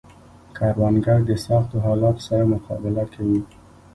کروندګر 0.57 1.19
د 1.29 1.31
سختو 1.45 1.75
حالاتو 1.85 2.21
سره 2.29 2.43
مقابله 2.53 3.03
کوي 3.13 3.41